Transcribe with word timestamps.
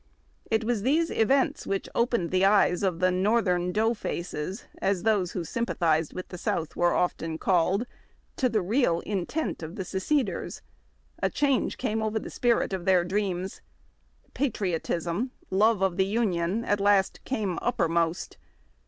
It 0.49 0.63
was 0.63 0.81
these 0.81 1.11
events 1.11 1.67
which 1.67 1.87
opened 1.93 2.31
the 2.31 2.43
eyes 2.43 2.81
of 2.81 2.99
the'' 3.01 3.11
Northern 3.27 3.71
Doughfaces,'" 3.71 4.63
as 4.79 5.03
those 5.03 5.33
who 5.33 5.43
sympathized 5.43 6.13
Avitli 6.15 6.27
the 6.29 6.37
South 6.39 6.75
were 6.75 6.95
often 6.95 7.37
called, 7.37 7.85
to 8.37 8.49
the 8.49 8.63
real 8.63 9.01
intent 9.01 9.61
of 9.61 9.75
the 9.75 9.85
Seceders. 9.85 10.63
A 11.21 11.29
change 11.29 11.77
came 11.77 12.01
over 12.01 12.17
the 12.17 12.31
spirit 12.31 12.73
of 12.73 12.85
their 12.85 13.05
dreams. 13.05 13.61
Patriotism, 14.33 15.33
love 15.51 15.83
of 15.83 15.97
the 15.97 16.05
Union, 16.05 16.65
at 16.65 16.79
last 16.79 17.23
came 17.23 17.59
uppermost. 17.61 18.37